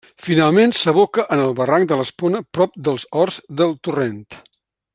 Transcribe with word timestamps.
Finalment, 0.27 0.71
s'aboca 0.77 1.25
en 1.35 1.43
el 1.43 1.53
barranc 1.59 1.91
de 1.91 1.99
l'Espona 1.99 2.41
prop 2.59 2.81
dels 2.89 3.05
Horts 3.21 3.39
del 3.61 3.77
Torrent. 3.89 4.25